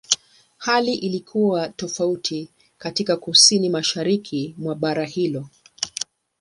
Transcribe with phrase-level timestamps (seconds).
[0.57, 5.49] Hali ilikuwa tofauti katika Kusini-Mashariki mwa bara hilo.